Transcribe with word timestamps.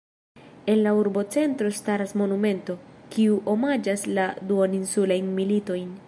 En 0.65 0.81
la 0.83 0.93
urbocentro 1.01 1.69
staras 1.79 2.15
monumento, 2.21 2.75
kiu 3.17 3.37
omaĝas 3.55 4.05
la 4.21 4.25
duoninsulajn 4.53 5.33
militojn. 5.43 5.93